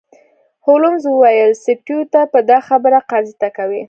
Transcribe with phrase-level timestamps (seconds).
[0.65, 3.79] هولمز وویل سټیو ته به دا خبره قاضي ته کوې